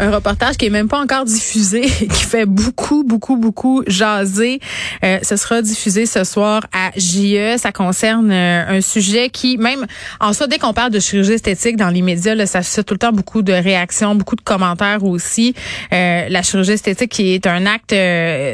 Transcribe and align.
Un 0.00 0.10
reportage 0.10 0.56
qui 0.56 0.66
est 0.66 0.70
même 0.70 0.88
pas 0.88 1.00
encore 1.00 1.24
diffusé, 1.24 1.82
qui 2.12 2.24
fait 2.24 2.46
beaucoup, 2.46 3.04
beaucoup, 3.04 3.36
beaucoup 3.36 3.82
jaser. 3.86 4.60
Euh, 5.04 5.18
ce 5.22 5.36
sera 5.36 5.62
diffusé 5.62 6.06
ce 6.06 6.24
soir 6.24 6.62
à 6.72 6.90
JE. 6.96 7.56
Ça 7.58 7.70
concerne 7.70 8.30
euh, 8.32 8.78
un 8.78 8.80
sujet 8.80 9.30
qui, 9.30 9.56
même 9.56 9.86
en 10.20 10.32
soi, 10.32 10.48
dès 10.48 10.58
qu'on 10.58 10.72
parle 10.72 10.90
de 10.90 10.98
chirurgie 10.98 11.32
esthétique 11.32 11.76
dans 11.76 11.90
les 11.90 12.02
médias, 12.02 12.34
là, 12.34 12.46
ça 12.46 12.62
suscite 12.62 12.86
tout 12.86 12.94
le 12.94 12.98
temps 12.98 13.12
beaucoup 13.12 13.42
de 13.42 13.52
réactions, 13.52 14.16
beaucoup 14.16 14.34
de 14.36 14.40
commentaires 14.40 15.04
aussi. 15.04 15.54
Euh, 15.92 16.26
la 16.28 16.42
chirurgie 16.42 16.72
esthétique 16.72 17.10
qui 17.10 17.34
est 17.34 17.46
un 17.46 17.66
acte 17.66 17.94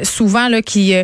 souvent 0.04 0.48
là 0.48 0.60
qui, 0.62 0.94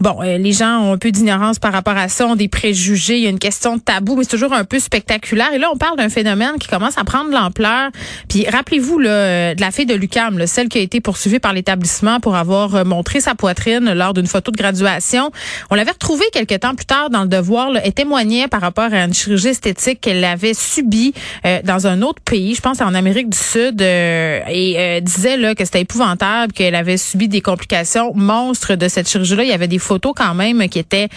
bon, 0.00 0.20
les 0.20 0.52
gens 0.52 0.80
ont 0.80 0.92
un 0.92 0.98
peu 0.98 1.10
d'ignorance 1.10 1.58
par 1.58 1.72
rapport 1.72 1.96
à 1.96 2.08
ça, 2.08 2.26
ont 2.26 2.36
des 2.36 2.48
préjugés. 2.48 3.16
Il 3.16 3.22
y 3.22 3.26
a 3.26 3.30
une 3.30 3.38
question 3.38 3.76
de 3.76 3.80
tabou, 3.80 4.16
mais 4.16 4.24
c'est 4.24 4.30
toujours 4.30 4.52
un 4.52 4.64
peu 4.64 4.78
spectaculaire. 4.78 5.52
Et 5.52 5.58
là, 5.58 5.68
on 5.72 5.76
parle 5.76 5.96
d'un 5.96 6.08
phénomène 6.08 6.58
qui 6.60 6.68
commence 6.68 6.96
à 6.98 7.04
prendre 7.04 7.30
l'ampleur. 7.30 7.90
Puis 8.28 8.46
rappelez-vous 8.48 8.98
là, 8.98 9.54
de 9.54 9.60
la 9.60 9.71
fille 9.72 9.86
de 9.86 9.94
Lucam, 9.94 10.46
celle 10.46 10.68
qui 10.68 10.78
a 10.78 10.80
été 10.80 11.00
poursuivie 11.00 11.40
par 11.40 11.52
l'établissement 11.52 12.20
pour 12.20 12.36
avoir 12.36 12.74
euh, 12.74 12.84
montré 12.84 13.20
sa 13.20 13.34
poitrine 13.34 13.92
lors 13.92 14.14
d'une 14.14 14.26
photo 14.26 14.52
de 14.52 14.56
graduation. 14.56 15.30
On 15.70 15.74
l'avait 15.74 15.90
retrouvée 15.90 16.24
quelques 16.32 16.60
temps 16.60 16.74
plus 16.74 16.86
tard 16.86 17.10
dans 17.10 17.22
le 17.22 17.28
devoir. 17.28 17.70
Là, 17.70 17.80
elle 17.84 17.92
témoignait 17.92 18.48
par 18.48 18.60
rapport 18.60 18.92
à 18.92 19.04
une 19.04 19.14
chirurgie 19.14 19.48
esthétique 19.48 20.00
qu'elle 20.00 20.24
avait 20.24 20.54
subie 20.54 21.14
euh, 21.46 21.60
dans 21.64 21.86
un 21.86 22.02
autre 22.02 22.20
pays, 22.22 22.54
je 22.54 22.60
pense 22.60 22.80
en 22.80 22.94
Amérique 22.94 23.30
du 23.30 23.38
Sud, 23.38 23.80
euh, 23.82 24.40
et 24.48 25.00
disait 25.00 25.36
là, 25.36 25.54
que 25.54 25.64
c'était 25.64 25.80
épouvantable, 25.80 26.52
qu'elle 26.52 26.74
avait 26.74 26.96
subi 26.96 27.28
des 27.28 27.40
complications 27.40 28.12
monstres 28.14 28.74
de 28.74 28.88
cette 28.88 29.08
chirurgie-là. 29.08 29.44
Il 29.44 29.50
y 29.50 29.54
avait 29.54 29.68
des 29.68 29.78
photos 29.78 30.12
quand 30.14 30.34
même 30.34 30.68
qui 30.68 30.78
étaient 30.78 31.08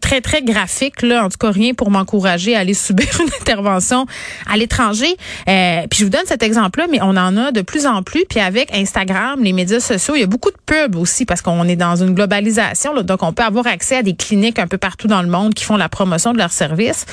très, 0.00 0.20
très 0.20 0.42
graphiques. 0.42 1.02
Là. 1.02 1.24
En 1.24 1.28
tout 1.28 1.38
cas, 1.38 1.50
rien 1.50 1.74
pour 1.74 1.90
m'encourager 1.90 2.56
à 2.56 2.60
aller 2.60 2.74
subir 2.74 3.08
une 3.20 3.30
intervention 3.40 4.06
à 4.50 4.56
l'étranger. 4.56 5.16
puis 5.46 5.98
je 5.98 6.04
vous 6.04 6.10
donne 6.10 6.26
cet 6.26 6.42
exemple-là, 6.42 6.86
mais 6.90 6.98
on 7.02 7.16
en 7.16 7.36
a 7.36 7.52
de 7.52 7.60
plus 7.60 7.86
en 7.86 7.89
plus. 8.02 8.24
Puis 8.28 8.40
avec 8.40 8.74
Instagram, 8.74 9.42
les 9.42 9.52
médias 9.52 9.80
sociaux, 9.80 10.14
il 10.14 10.20
y 10.20 10.24
a 10.24 10.26
beaucoup 10.26 10.50
de 10.50 10.56
pubs 10.64 10.96
aussi 10.96 11.24
parce 11.24 11.42
qu'on 11.42 11.66
est 11.68 11.76
dans 11.76 11.96
une 11.96 12.14
globalisation. 12.14 12.94
Là, 12.94 13.02
donc, 13.02 13.22
on 13.22 13.32
peut 13.32 13.42
avoir 13.42 13.66
accès 13.66 13.96
à 13.96 14.02
des 14.02 14.14
cliniques 14.14 14.58
un 14.58 14.66
peu 14.66 14.78
partout 14.78 15.08
dans 15.08 15.22
le 15.22 15.28
monde 15.28 15.54
qui 15.54 15.64
font 15.64 15.76
la 15.76 15.88
promotion 15.88 16.32
de 16.32 16.38
leurs 16.38 16.52
services. 16.52 17.06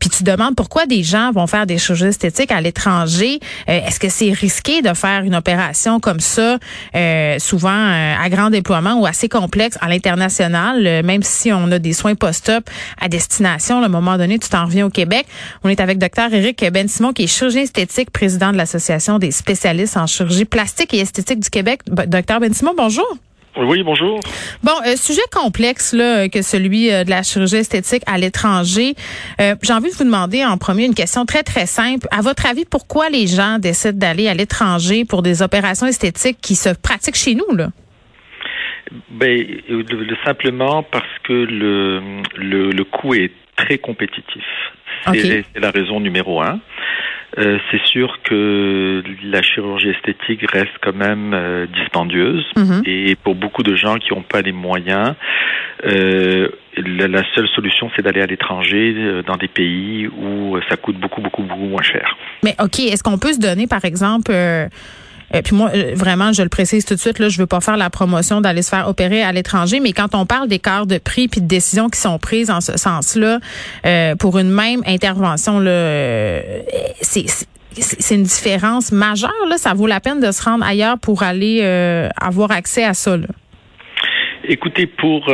Puis 0.00 0.10
tu 0.10 0.22
demandes 0.22 0.54
pourquoi 0.54 0.86
des 0.86 1.02
gens 1.02 1.32
vont 1.32 1.46
faire 1.46 1.66
des 1.66 1.78
chirurgies 1.78 2.06
esthétiques 2.06 2.52
à 2.52 2.60
l'étranger. 2.60 3.40
Euh, 3.68 3.80
est-ce 3.86 3.98
que 4.00 4.08
c'est 4.08 4.32
risqué 4.32 4.82
de 4.82 4.92
faire 4.94 5.22
une 5.22 5.34
opération 5.34 6.00
comme 6.00 6.20
ça, 6.20 6.58
euh, 6.94 7.38
souvent 7.38 7.70
euh, 7.70 8.14
à 8.22 8.28
grand 8.28 8.50
déploiement 8.50 9.00
ou 9.00 9.06
assez 9.06 9.28
complexe 9.28 9.78
à 9.80 9.88
l'international, 9.88 11.02
même 11.04 11.22
si 11.22 11.52
on 11.52 11.70
a 11.72 11.78
des 11.78 11.92
soins 11.92 12.14
post-op 12.14 12.68
à 13.00 13.08
destination. 13.08 13.82
À 13.82 13.86
un 13.86 13.88
moment 13.88 14.16
donné, 14.16 14.38
tu 14.38 14.48
t'en 14.48 14.66
reviens 14.66 14.86
au 14.86 14.90
Québec. 14.90 15.26
On 15.64 15.68
est 15.68 15.80
avec 15.80 15.98
docteur 15.98 16.32
Éric 16.32 16.64
Ben 16.72 16.88
Simon, 16.88 17.12
qui 17.12 17.24
est 17.24 17.26
chirurgien 17.26 17.62
esthétique, 17.62 18.10
président 18.10 18.52
de 18.52 18.56
l'Association 18.56 19.18
des 19.18 19.30
spécialistes 19.30 19.96
en 19.96 20.06
chirurgie 20.06 20.17
plastique 20.50 20.94
et 20.94 20.98
esthétique 20.98 21.40
du 21.40 21.50
Québec. 21.50 21.80
Docteur 21.86 22.40
Ben 22.40 22.52
Simon, 22.52 22.74
bonjour. 22.76 23.18
Oui, 23.56 23.82
bonjour. 23.82 24.20
Bon, 24.62 24.72
euh, 24.86 24.94
sujet 24.94 25.22
complexe 25.32 25.92
là 25.92 26.28
que 26.28 26.42
celui 26.42 26.92
euh, 26.92 27.02
de 27.02 27.10
la 27.10 27.22
chirurgie 27.22 27.56
esthétique 27.56 28.02
à 28.06 28.16
l'étranger. 28.16 28.94
Euh, 29.40 29.56
j'ai 29.62 29.72
envie 29.72 29.90
de 29.90 29.94
vous 29.96 30.04
demander 30.04 30.44
en 30.44 30.58
premier 30.58 30.84
une 30.84 30.94
question 30.94 31.26
très 31.26 31.42
très 31.42 31.66
simple. 31.66 32.06
À 32.12 32.20
votre 32.20 32.46
avis, 32.46 32.64
pourquoi 32.64 33.08
les 33.08 33.26
gens 33.26 33.58
décident 33.58 33.98
d'aller 33.98 34.28
à 34.28 34.34
l'étranger 34.34 35.04
pour 35.04 35.22
des 35.22 35.42
opérations 35.42 35.86
esthétiques 35.86 36.38
qui 36.40 36.54
se 36.54 36.68
pratiquent 36.68 37.16
chez 37.16 37.34
nous 37.34 37.56
là? 37.56 37.68
Ben, 39.10 39.44
simplement 40.24 40.82
parce 40.84 41.18
que 41.24 41.32
le, 41.32 42.00
le, 42.36 42.70
le 42.70 42.84
coût 42.84 43.14
est 43.14 43.32
très 43.56 43.78
compétitif. 43.78 44.44
C'est 45.12 45.44
la 45.56 45.70
raison 45.70 46.00
numéro 46.00 46.40
un. 46.40 46.60
Euh, 47.38 47.58
c'est 47.70 47.80
sûr 47.86 48.18
que 48.24 49.02
la 49.22 49.42
chirurgie 49.42 49.90
esthétique 49.90 50.40
reste 50.50 50.72
quand 50.82 50.94
même 50.94 51.32
euh, 51.34 51.66
dispendieuse 51.66 52.44
mhm. 52.56 52.82
et 52.84 53.14
pour 53.14 53.36
beaucoup 53.36 53.62
de 53.62 53.76
gens 53.76 53.96
qui 53.96 54.12
n'ont 54.12 54.22
pas 54.22 54.42
les 54.42 54.52
moyens, 54.52 55.14
euh, 55.84 56.48
la, 56.76 57.22
seule 57.34 57.46
solution 57.54 57.90
c'est 57.94 58.02
d'aller 58.02 58.22
à 58.22 58.26
l'étranger 58.26 59.22
dans 59.26 59.36
des 59.36 59.46
pays 59.46 60.08
où 60.08 60.56
ça 60.68 60.76
coûte 60.76 60.96
beaucoup 60.96 61.20
beaucoup 61.20 61.42
beaucoup 61.42 61.66
moins 61.66 61.82
cher. 61.82 62.16
Mais 62.42 62.56
ok, 62.60 62.80
est-ce 62.80 63.04
qu'on 63.04 63.18
peut 63.18 63.32
se 63.32 63.40
donner 63.40 63.66
par 63.68 63.84
exemple 63.84 64.32
et 65.34 65.42
puis 65.42 65.54
moi, 65.54 65.70
euh, 65.74 65.92
vraiment, 65.94 66.32
je 66.32 66.42
le 66.42 66.48
précise 66.48 66.84
tout 66.84 66.94
de 66.94 66.98
suite, 66.98 67.18
là, 67.18 67.28
je 67.28 67.38
veux 67.38 67.46
pas 67.46 67.60
faire 67.60 67.76
la 67.76 67.90
promotion 67.90 68.40
d'aller 68.40 68.62
se 68.62 68.70
faire 68.70 68.88
opérer 68.88 69.22
à 69.22 69.32
l'étranger, 69.32 69.80
mais 69.80 69.92
quand 69.92 70.14
on 70.14 70.24
parle 70.24 70.48
quarts 70.58 70.86
de 70.86 70.98
prix 70.98 71.28
puis 71.28 71.40
de 71.40 71.46
décisions 71.46 71.88
qui 71.88 72.00
sont 72.00 72.18
prises 72.18 72.50
en 72.50 72.60
ce 72.60 72.76
sens-là, 72.78 73.38
euh, 73.84 74.16
pour 74.16 74.38
une 74.38 74.50
même 74.50 74.82
intervention, 74.86 75.60
là, 75.60 75.70
euh, 75.70 76.40
c'est 77.00 77.26
c'est 77.80 78.16
une 78.16 78.24
différence 78.24 78.90
majeure. 78.90 79.30
Là. 79.48 79.56
Ça 79.56 79.72
vaut 79.72 79.86
la 79.86 80.00
peine 80.00 80.20
de 80.20 80.32
se 80.32 80.42
rendre 80.42 80.64
ailleurs 80.64 80.98
pour 80.98 81.22
aller 81.22 81.62
avoir 82.20 82.50
accès 82.50 82.82
à 82.82 82.92
ça. 82.92 83.16
Là. 83.16 83.26
Écoutez, 84.42 84.86
pour 84.86 85.32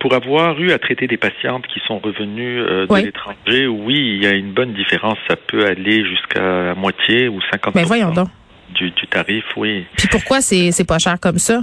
pour 0.00 0.14
avoir 0.14 0.58
eu 0.58 0.72
à 0.72 0.78
traiter 0.80 1.06
des 1.06 1.18
patientes 1.18 1.68
qui 1.68 1.78
sont 1.86 2.00
revenues 2.00 2.56
de 2.56 2.96
l'étranger, 2.96 3.68
oui, 3.68 3.94
il 3.94 4.24
y 4.24 4.26
a 4.26 4.32
une 4.32 4.52
bonne 4.52 4.72
différence. 4.72 5.18
Ça 5.28 5.36
peut 5.36 5.66
aller 5.66 6.04
jusqu'à 6.04 6.74
moitié 6.74 7.28
ou 7.28 7.38
50 7.52 7.76
Mais 7.76 7.84
voyons 7.84 8.10
donc 8.10 8.28
du, 8.74 8.92
tarif, 9.10 9.44
oui. 9.56 9.86
Puis 9.96 10.08
pourquoi 10.10 10.40
c'est 10.40 10.72
c'est 10.72 10.86
pas 10.86 10.98
cher 10.98 11.18
comme 11.20 11.38
ça? 11.38 11.62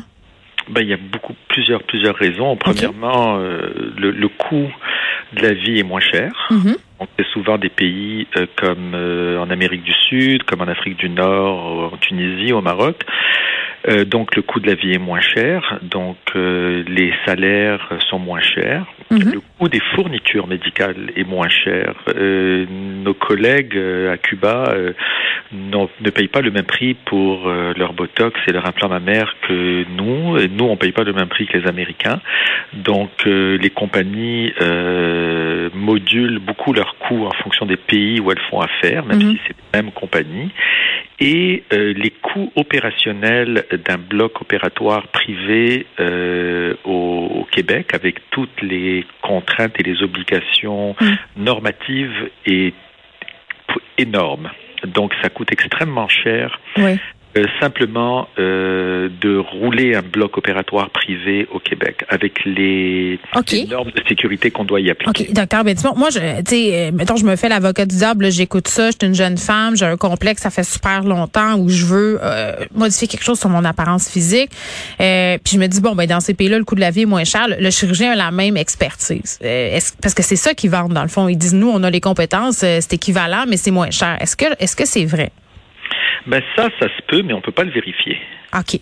Ben, 0.70 0.82
il 0.82 0.90
y 0.90 0.94
a 0.94 0.98
beaucoup 0.98 1.36
plusieurs 1.48 1.84
plusieurs 1.84 2.16
raisons. 2.16 2.56
Premièrement, 2.56 3.38
euh, 3.38 3.94
le, 3.98 4.12
le, 4.12 4.28
coût 4.28 4.68
de 5.34 5.42
la 5.42 5.54
vie 5.54 5.80
est 5.80 5.84
moins 5.84 6.00
cher. 6.00 6.32
Mm-hmm. 6.50 6.76
On 7.00 7.06
fait 7.06 7.28
souvent 7.34 7.58
des 7.58 7.70
pays 7.70 8.28
euh, 8.38 8.48
comme 8.56 8.94
euh, 8.96 9.40
en 9.40 9.50
Amérique 9.52 9.84
du 9.84 9.94
Sud, 9.94 10.44
comme 10.44 10.62
en 10.62 10.68
Afrique 10.68 10.98
du 10.98 11.10
Nord, 11.10 11.94
en 11.94 11.98
Tunisie, 11.98 12.52
au 12.52 12.62
Maroc. 12.62 13.04
donc 14.08 14.36
le 14.36 14.42
coût 14.42 14.60
de 14.60 14.68
la 14.68 14.76
vie 14.76 14.94
est 14.94 15.00
moins 15.00 15.22
cher, 15.22 15.80
donc 15.84 16.18
les 16.34 17.14
salaires 17.26 17.88
sont 18.10 18.18
moins 18.18 18.42
chers. 18.42 18.86
Mm-hmm. 19.12 19.34
Le 19.34 19.42
coût 19.60 19.70
des 19.70 19.82
fournitures 19.96 20.48
médicales 20.48 21.12
est 21.16 21.24
moins 21.24 21.50
cher. 21.50 21.94
nos 22.16 23.14
collègues 23.14 23.78
à 24.12 24.18
Cuba 24.18 24.76
ne 25.56 26.10
payent 26.10 26.28
pas 26.28 26.42
le 26.42 26.52
même 26.52 26.66
prix 26.66 26.94
pour 26.94 27.48
euh, 27.48 27.74
leur 27.76 27.94
Botox 27.94 28.40
et 28.48 28.52
leur 28.52 28.68
implant 28.68 28.90
mammaire 28.90 29.36
que 29.48 29.86
nous. 29.96 30.38
Et 30.38 30.48
nous, 30.48 30.66
on 30.66 30.72
ne 30.72 30.76
paye 30.76 30.92
pas 30.92 31.04
le 31.04 31.14
même 31.14 31.28
prix 31.28 31.48
que 31.48 31.58
les 31.58 31.68
Américains. 31.68 32.20
Donc, 32.74 33.12
euh, 33.26 33.58
les 33.58 33.70
compagnies 33.70 34.54
euh, 34.62 35.70
modulent 35.74 36.40
beaucoup 36.40 36.74
leurs 36.74 36.96
coûts 36.98 37.26
en 37.26 37.44
fonction 37.44 37.66
des 37.66 37.78
pays 37.78 38.20
où 38.20 38.32
elles 38.32 38.42
font 38.50 38.60
affaire, 38.60 39.06
même 39.06 39.22
mhm. 39.22 39.32
si 39.32 39.40
c'est 39.48 39.56
les 39.56 39.82
mêmes 39.82 39.92
compagnies. 39.92 40.52
Et 41.20 41.64
les 41.72 42.12
coûts 42.22 42.52
opérationnels 42.56 43.66
d'un 43.86 43.98
bloc 43.98 44.42
opératoire 44.42 45.08
privé 45.08 45.86
au, 46.84 47.48
Québec, 47.52 47.94
avec 47.94 48.30
toutes 48.31 48.62
les 48.62 49.06
contraintes 49.22 49.80
et 49.80 49.84
les 49.84 50.04
obligations 50.04 50.96
mhm. 51.00 51.18
normatives, 51.38 52.30
est 52.46 52.74
énorme. 53.98 54.52
Donc 54.86 55.14
ça 55.22 55.30
coûte 55.30 55.52
extrêmement 55.52 56.08
cher. 56.08 56.59
Oui. 56.78 57.00
Euh, 57.38 57.44
simplement 57.59 58.29
euh, 58.40 59.09
de 59.19 59.38
rouler 59.38 59.94
un 59.94 60.01
bloc 60.01 60.38
opératoire 60.38 60.90
privé 60.90 61.46
au 61.51 61.59
Québec 61.59 62.06
avec 62.07 62.46
les, 62.46 63.19
normes 63.68 63.91
de 63.91 64.01
sécurité 64.07 64.51
qu'on 64.51 64.63
doit 64.63 64.79
y 64.79 64.90
appliquer. 64.90 65.28
OK, 65.28 65.34
docteur 65.34 65.66
moi, 65.97 66.09
je, 66.12 66.19
tu 66.44 66.56
sais, 66.56 66.72
euh, 66.74 66.91
mettons, 66.94 67.18
je 67.18 67.25
me 67.25 67.35
fais 67.35 67.50
l'avocat 67.50 67.85
du 67.85 67.97
diable, 67.97 68.31
j'écoute 68.31 68.69
ça, 68.69 68.91
je 68.91 68.95
suis 69.01 69.09
une 69.09 69.16
jeune 69.16 69.38
femme, 69.38 69.75
j'ai 69.75 69.85
un 69.85 69.97
complexe, 69.97 70.44
ça 70.44 70.50
fait 70.50 70.63
super 70.63 71.03
longtemps 71.03 71.57
où 71.57 71.68
je 71.68 71.85
veux 71.85 72.19
modifier 72.74 73.09
quelque 73.09 73.25
chose 73.25 73.40
sur 73.40 73.50
mon 73.50 73.66
apparence 73.66 74.09
physique. 74.09 74.51
puis 74.97 75.56
je 75.56 75.57
me 75.57 75.68
dis, 75.68 75.81
bon, 75.81 75.94
ben 75.94 76.07
dans 76.07 76.22
ces 76.22 76.35
pays-là, 76.35 76.57
le 76.57 76.63
coût 76.63 76.75
de 76.75 76.79
la 76.79 76.91
vie 76.91 77.01
est 77.01 77.06
moins 77.06 77.25
cher. 77.25 77.47
Le, 77.50 77.69
chirurgien 77.69 78.13
a 78.13 78.16
la 78.16 78.31
même 78.31 78.56
expertise. 78.56 79.40
parce 80.01 80.13
que 80.13 80.24
c'est 80.24 80.38
ça 80.38 80.53
qu'ils 80.53 80.72
vendent, 80.72 80.94
dans 80.94 81.03
le 81.03 81.09
fond. 81.09 81.28
Ils 81.28 81.38
disent, 81.38 81.53
nous, 81.53 81.69
on 81.69 81.84
a 81.84 81.90
les 81.90 82.01
compétences, 82.01 82.57
c'est 82.60 82.94
équivalent, 82.94 83.44
mais 83.45 83.57
c'est 83.57 83.71
moins 83.71 83.92
cher. 83.92 84.15
Est-ce 84.21 84.38
que 84.38 84.45
est-ce 84.60 84.77
que 84.77 84.86
c'est 84.86 85.06
vrai? 85.06 85.31
Ben 86.27 86.42
ça, 86.56 86.69
ça 86.80 86.88
se 86.88 87.01
peut, 87.07 87.22
mais 87.24 87.33
on 87.33 87.42
peut 87.42 87.51
pas 87.51 87.63
le 87.63 87.72
vérifier. 87.72 88.18
OK. 88.54 88.80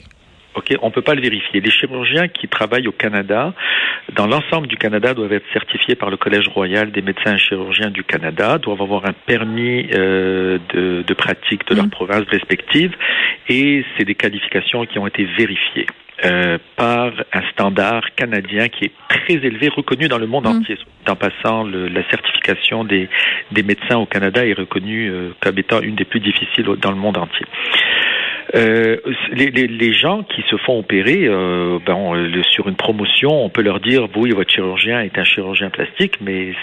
OK, 0.55 0.75
on 0.81 0.91
peut 0.91 1.01
pas 1.01 1.15
le 1.15 1.21
vérifier. 1.21 1.61
Les 1.61 1.71
chirurgiens 1.71 2.27
qui 2.27 2.47
travaillent 2.47 2.87
au 2.87 2.91
Canada, 2.91 3.53
dans 4.15 4.27
l'ensemble 4.27 4.67
du 4.67 4.77
Canada, 4.77 5.13
doivent 5.13 5.33
être 5.33 5.51
certifiés 5.51 5.95
par 5.95 6.11
le 6.11 6.17
Collège 6.17 6.47
royal 6.47 6.91
des 6.91 7.01
médecins 7.01 7.35
et 7.35 7.39
chirurgiens 7.39 7.89
du 7.89 8.03
Canada, 8.03 8.59
doivent 8.59 8.81
avoir 8.81 9.05
un 9.05 9.13
permis 9.25 9.87
euh, 9.93 10.59
de, 10.73 11.03
de, 11.07 11.13
pratique 11.15 11.67
de 11.67 11.75
leur 11.75 11.85
mm. 11.85 11.89
province 11.89 12.25
respective, 12.29 12.95
et 13.49 13.83
c'est 13.97 14.05
des 14.05 14.15
qualifications 14.15 14.85
qui 14.85 14.99
ont 14.99 15.07
été 15.07 15.25
vérifiées. 15.25 15.87
Euh, 16.25 16.57
par 16.77 17.11
un 17.33 17.41
standard 17.51 18.03
canadien 18.15 18.69
qui 18.69 18.85
est 18.85 18.91
très 19.09 19.33
élevé, 19.33 19.67
reconnu 19.67 20.07
dans 20.07 20.17
le 20.17 20.27
monde 20.27 20.45
mm. 20.45 20.57
entier. 20.57 20.77
En 21.09 21.17
passant, 21.17 21.63
le, 21.63 21.89
la 21.89 22.01
certification 22.09 22.85
des, 22.85 23.09
des, 23.51 23.61
médecins 23.63 23.97
au 23.97 24.05
Canada 24.05 24.45
est 24.45 24.53
reconnue 24.53 25.09
euh, 25.09 25.31
comme 25.41 25.57
étant 25.59 25.81
une 25.81 25.95
des 25.95 26.05
plus 26.05 26.21
difficiles 26.21 26.65
dans 26.81 26.91
le 26.91 26.97
monde 26.97 27.17
entier. 27.17 27.45
Euh, 28.55 28.97
les, 29.33 29.49
les, 29.49 29.67
les, 29.67 29.93
gens 29.93 30.23
qui 30.23 30.43
se 30.49 30.55
font 30.57 30.79
opérer, 30.79 31.25
euh, 31.25 31.79
ben, 31.85 32.31
sur 32.49 32.69
une 32.69 32.75
promotion, 32.75 33.43
on 33.43 33.49
peut 33.49 33.61
leur 33.61 33.81
dire 33.81 34.07
oui, 34.15 34.31
votre 34.31 34.51
chirurgien 34.51 35.01
est 35.01 35.17
un 35.17 35.23
chirurgien 35.23 35.71
plastique, 35.71 36.19
mais 36.21 36.53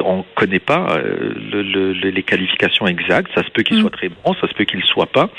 on 0.00 0.24
connaît 0.34 0.58
pas 0.60 0.98
le, 1.02 1.92
les 1.92 2.22
qualifications 2.22 2.86
exactes. 2.86 3.30
Ça 3.34 3.42
se 3.42 3.50
peut 3.50 3.62
qu'il 3.62 3.78
mm. 3.78 3.80
soit 3.80 3.90
très 3.90 4.08
bon, 4.08 4.34
ça 4.40 4.48
se 4.48 4.54
peut 4.54 4.64
qu'il 4.64 4.82
soit 4.84 5.06
pas. 5.06 5.30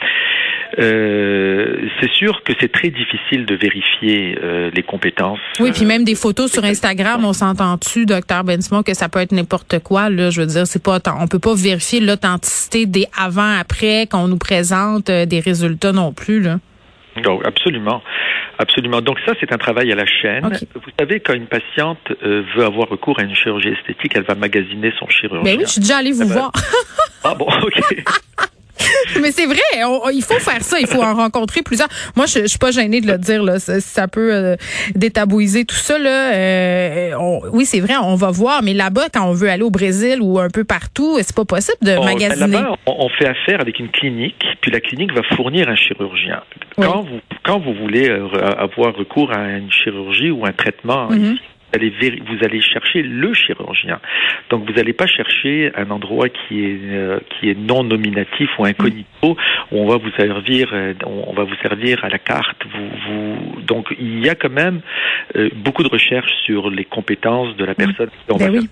c'est 0.78 2.12
sûr 2.14 2.44
que 2.44 2.54
c'est 2.60 2.72
très 2.72 2.90
difficile 2.90 3.46
de 3.46 3.56
vérifier 3.56 4.38
les 4.74 4.84
compétences. 4.84 5.40
Oui, 5.60 5.72
puis 5.72 5.86
même 5.86 6.04
des 6.04 6.16
photos 6.16 6.52
sur 6.52 6.64
Instagram, 6.64 7.24
on 7.26 7.34
s'entend-tu, 7.34 8.06
docteur 8.06 8.44
Bensmont, 8.44 8.84
que 8.84 8.94
ça 8.94 9.10
peut 9.10 9.20
être 9.20 9.32
n'importe 9.32 9.80
quoi. 9.80 10.10
Là, 10.10 10.30
je 10.30 10.42
veux 10.42 10.48
dire, 10.48 10.68
c'est 10.68 10.84
pas, 10.84 11.00
on 11.20 11.28
peut 11.28 11.40
pas 11.40 11.56
vérifier 11.56 12.00
l'authenticité 12.00 12.86
des 12.86 13.06
avant-après 13.18 14.08
qu'on 14.08 14.28
nous 14.28 14.38
présente 14.38 15.10
des 15.10 15.40
résultats 15.40 15.92
non 15.92 16.14
plus. 16.14 16.42
Là. 16.42 16.60
Donc, 17.22 17.46
absolument. 17.46 18.02
Absolument. 18.60 19.02
Donc 19.02 19.20
ça, 19.26 19.34
c'est 19.40 19.54
un 19.54 19.58
travail 19.58 19.92
à 19.92 19.96
la 19.96 20.06
chaîne. 20.06 20.44
Vous 20.74 20.92
savez, 21.00 21.20
quand 21.20 21.34
une 21.34 21.48
patiente 21.48 22.00
euh, 22.24 22.44
veut 22.56 22.66
avoir 22.66 22.90
recours 22.90 23.20
à 23.20 23.24
une 23.24 23.36
chirurgie 23.36 23.70
esthétique, 23.70 24.14
elle 24.16 24.24
va 24.24 24.36
magasiner 24.36 24.92
son 25.00 25.08
chirurgien. 25.08 25.44
Mais 25.44 25.54
ben 25.54 25.60
oui, 25.60 25.66
je 25.66 25.72
suis 25.74 25.82
déjà 25.82 25.98
allée 25.98 26.12
vous 26.12 26.24
eh 26.24 26.28
ben, 26.28 26.34
voir. 26.34 26.52
ah 27.24 27.36
bon, 27.36 27.46
ok. 27.46 28.04
Mais 29.22 29.32
c'est 29.32 29.46
vrai, 29.46 29.60
il 30.14 30.24
faut 30.24 30.40
faire 30.40 30.62
ça, 30.64 30.80
il 30.80 30.88
faut 30.88 31.02
en 31.02 31.16
rencontrer 31.16 31.62
plusieurs. 31.62 31.90
Moi, 32.16 32.26
je, 32.26 32.42
je 32.42 32.48
suis 32.48 32.60
pas 32.60 32.72
gênée 32.72 33.02
de 33.02 33.08
le 33.08 33.18
dire 33.18 33.44
là, 33.44 33.60
ça, 33.60 33.80
ça 33.80 34.08
peut 34.08 34.34
euh, 34.34 34.56
détabouiser 34.96 35.66
tout 35.66 35.76
ça 35.76 35.98
là. 35.98 36.34
Euh, 36.34 37.12
oui, 37.52 37.66
c'est 37.66 37.80
vrai, 37.80 37.96
on 38.02 38.16
va 38.16 38.32
voir, 38.32 38.64
mais 38.64 38.74
là-bas, 38.74 39.08
quand 39.14 39.26
on 39.28 39.34
veut 39.34 39.50
aller 39.50 39.64
au 39.64 39.72
Brésil 39.72 40.20
ou 40.22 40.40
un 40.40 40.50
peu 40.50 40.64
partout, 40.64 41.18
c'est 41.22 41.36
pas 41.36 41.46
possible 41.46 41.78
de 41.82 41.96
magasiner. 41.96 42.48
Là-bas, 42.48 42.76
on, 42.86 43.10
fait 43.10 43.28
affaire 43.28 43.62
avec 43.62 43.80
une 43.80 43.90
clinique, 43.90 44.46
puis 44.62 44.72
la 44.72 44.80
clinique 44.80 45.14
va 45.14 45.24
fournir 45.36 45.70
un 45.70 45.76
chirurgien. 45.76 46.42
Quand 46.76 47.02
vous 47.02 47.20
quand 47.44 47.60
vous 47.60 47.74
voulez 47.74 48.10
euh, 48.10 48.28
avoir 48.58 48.96
recours 48.96 49.32
à 49.32 49.58
une 49.58 49.72
chirurgie 49.72 50.30
ou 50.30 50.46
un 50.46 50.52
traitement. 50.52 51.10
Mm-hmm 51.10 51.38
allez 51.74 51.92
vous 52.26 52.44
allez 52.44 52.62
chercher 52.62 53.04
le 53.04 53.34
chirurgien. 53.34 54.00
Donc 54.50 54.66
vous 54.68 54.74
n'allez 54.74 54.94
pas 54.94 55.08
chercher 55.08 55.72
un 55.76 55.90
endroit 55.92 56.30
qui 56.30 56.64
est 56.64 56.80
euh, 56.84 57.20
qui 57.30 57.50
est 57.50 57.58
non 57.58 57.84
nominatif 57.84 58.50
ou 58.58 58.66
incognito 58.66 59.06
où 59.24 59.36
on 59.72 59.88
va 59.88 59.98
vous 59.98 60.12
servir 60.18 60.70
euh, 60.74 60.94
on 61.06 61.34
va 61.34 61.44
vous 61.44 61.56
servir 61.62 62.04
à 62.04 62.10
la 62.10 62.20
carte. 62.20 62.64
Vous, 62.66 62.90
vous 63.06 63.62
donc 63.62 63.94
il 64.00 64.26
y 64.26 64.30
a 64.30 64.36
quand 64.36 64.52
même 64.52 64.82
euh, 65.36 65.50
beaucoup 65.56 65.84
de 65.84 65.90
recherches 65.90 66.34
sur 66.46 66.70
les 66.70 66.86
compétences 66.86 67.56
de 67.58 67.66
la 67.66 67.76
personne. 67.76 68.10
Ben 68.28 68.68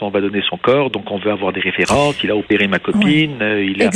on 0.00 0.10
va 0.10 0.20
donner 0.20 0.42
son 0.48 0.56
corps, 0.56 0.90
donc 0.90 1.10
on 1.10 1.18
veut 1.18 1.30
avoir 1.30 1.52
des 1.52 1.60
références. 1.60 2.22
Il 2.22 2.30
a 2.30 2.36
opéré 2.36 2.66
ma 2.66 2.78
copine, 2.78 3.40
euh, 3.40 3.64
il, 3.64 3.82
a, 3.82 3.90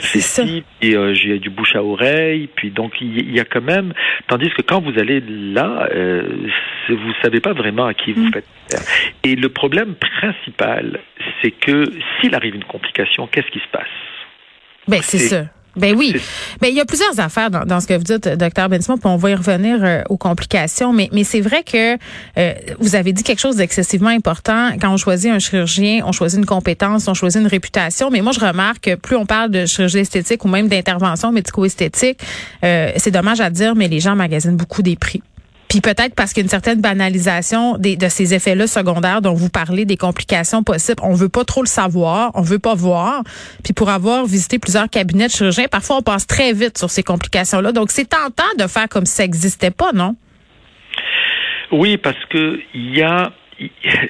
fait 0.00 0.20
ci, 0.20 0.64
et 0.80 0.94
euh, 0.94 1.14
j'ai 1.14 1.38
du 1.38 1.50
bouche 1.50 1.74
à 1.74 1.82
oreille, 1.82 2.48
puis 2.54 2.70
donc 2.70 2.94
il 3.00 3.34
y, 3.34 3.40
a 3.40 3.44
quand 3.44 3.62
même. 3.62 3.92
Tandis 4.28 4.50
que 4.50 4.62
quand 4.62 4.80
vous 4.80 4.98
allez 4.98 5.20
là, 5.20 5.88
euh, 5.92 6.22
vous 6.88 7.12
savez 7.22 7.40
pas 7.40 7.52
vraiment 7.52 7.86
à 7.86 7.94
qui 7.94 8.12
vous 8.12 8.26
mm. 8.26 8.32
faites. 8.32 8.46
Et 9.24 9.36
le 9.36 9.48
problème 9.48 9.94
principal, 9.94 11.00
c'est 11.42 11.50
que 11.50 11.84
s'il 12.20 12.34
arrive 12.34 12.54
une 12.54 12.64
complication, 12.64 13.26
qu'est-ce 13.26 13.50
qui 13.50 13.60
se 13.60 13.68
passe? 13.72 13.88
Ben 14.88 15.00
c'est 15.02 15.18
ça. 15.18 15.44
Ben 15.76 15.94
oui. 15.96 16.14
Ben 16.60 16.68
il 16.68 16.74
y 16.74 16.80
a 16.80 16.84
plusieurs 16.84 17.18
affaires 17.20 17.50
dans, 17.50 17.64
dans 17.64 17.80
ce 17.80 17.86
que 17.86 17.94
vous 17.94 18.04
dites, 18.04 18.28
docteur 18.28 18.68
Bensmont, 18.68 18.98
puis 18.98 19.08
on 19.08 19.16
va 19.16 19.30
y 19.30 19.34
revenir 19.34 19.78
euh, 19.82 20.02
aux 20.08 20.16
complications. 20.16 20.92
Mais, 20.92 21.08
mais 21.12 21.24
c'est 21.24 21.40
vrai 21.40 21.62
que 21.62 21.96
euh, 22.38 22.52
vous 22.78 22.94
avez 22.96 23.12
dit 23.12 23.22
quelque 23.22 23.38
chose 23.38 23.56
d'excessivement 23.56 24.10
important. 24.10 24.70
Quand 24.80 24.92
on 24.92 24.96
choisit 24.96 25.30
un 25.30 25.38
chirurgien, 25.38 26.02
on 26.04 26.12
choisit 26.12 26.38
une 26.38 26.46
compétence, 26.46 27.06
on 27.08 27.14
choisit 27.14 27.40
une 27.40 27.46
réputation. 27.46 28.10
Mais 28.10 28.20
moi, 28.20 28.32
je 28.32 28.40
remarque 28.40 28.80
que 28.80 28.94
plus 28.94 29.16
on 29.16 29.26
parle 29.26 29.50
de 29.50 29.66
chirurgie 29.66 29.98
esthétique 29.98 30.44
ou 30.44 30.48
même 30.48 30.68
d'intervention 30.68 31.32
médico-esthétique, 31.32 32.18
euh, 32.64 32.90
c'est 32.96 33.10
dommage 33.10 33.40
à 33.40 33.50
dire, 33.50 33.74
mais 33.74 33.88
les 33.88 34.00
gens 34.00 34.16
magasinent 34.16 34.56
beaucoup 34.56 34.82
des 34.82 34.96
prix. 34.96 35.22
Puis 35.70 35.80
peut-être 35.80 36.16
parce 36.16 36.32
qu'il 36.32 36.40
y 36.40 36.44
a 36.44 36.46
une 36.46 36.50
certaine 36.50 36.80
banalisation 36.80 37.78
des, 37.78 37.96
de 37.96 38.08
ces 38.08 38.34
effets-là 38.34 38.66
secondaires 38.66 39.22
dont 39.22 39.34
vous 39.34 39.50
parlez, 39.50 39.84
des 39.84 39.96
complications 39.96 40.64
possibles. 40.64 41.00
On 41.04 41.14
veut 41.14 41.28
pas 41.28 41.44
trop 41.44 41.62
le 41.62 41.68
savoir, 41.68 42.32
on 42.34 42.42
veut 42.42 42.58
pas 42.58 42.74
voir. 42.74 43.22
Puis 43.62 43.72
pour 43.72 43.88
avoir 43.88 44.26
visité 44.26 44.58
plusieurs 44.58 44.90
cabinets 44.90 45.28
de 45.28 45.30
chirurgiens, 45.30 45.68
parfois 45.70 45.98
on 45.98 46.02
passe 46.02 46.26
très 46.26 46.52
vite 46.52 46.76
sur 46.76 46.90
ces 46.90 47.04
complications-là. 47.04 47.70
Donc 47.70 47.92
c'est 47.92 48.08
tentant 48.08 48.52
de 48.58 48.66
faire 48.66 48.88
comme 48.88 49.06
si 49.06 49.14
ça 49.14 49.22
n'existait 49.22 49.70
pas, 49.70 49.92
non? 49.92 50.16
Oui, 51.70 51.98
parce 51.98 52.24
que 52.30 52.58
il 52.74 52.96
y 52.96 53.02
a 53.02 53.30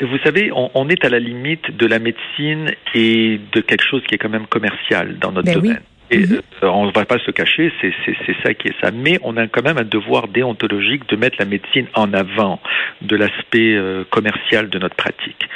vous 0.00 0.18
savez, 0.22 0.52
on, 0.54 0.88
est 0.88 1.04
à 1.04 1.08
la 1.08 1.18
limite 1.18 1.76
de 1.76 1.84
la 1.84 1.98
médecine 1.98 2.70
et 2.94 3.40
de 3.52 3.60
quelque 3.60 3.84
chose 3.84 4.00
qui 4.06 4.14
est 4.14 4.18
quand 4.18 4.28
même 4.28 4.46
commercial 4.46 5.18
dans 5.18 5.32
notre 5.32 5.46
ben 5.46 5.54
domaine. 5.54 5.80
Et 6.10 6.26
mhm. 6.26 6.40
euh, 6.62 6.68
on 6.68 6.86
ne 6.86 6.92
va 6.92 7.04
pas 7.04 7.18
se 7.18 7.30
cacher, 7.30 7.72
c'est 7.80 8.36
ça 8.42 8.54
qui 8.54 8.68
est 8.68 8.80
ça. 8.80 8.90
Mais 8.90 9.18
on 9.22 9.36
a 9.36 9.46
quand 9.46 9.62
même 9.62 9.78
un 9.78 9.84
devoir 9.84 10.28
déontologique 10.28 11.08
de 11.08 11.16
mettre 11.16 11.36
la 11.38 11.44
médecine 11.44 11.86
en 11.94 12.12
avant 12.12 12.60
de 13.00 13.16
l'aspect 13.16 13.74
euh, 13.74 14.04
commercial 14.10 14.68
de 14.68 14.78
notre 14.78 14.96
pratique. 14.96 15.48